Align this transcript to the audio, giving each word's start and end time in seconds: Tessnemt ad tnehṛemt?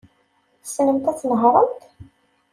Tessnemt 0.61 1.05
ad 1.11 1.17
tnehṛemt? 1.17 1.79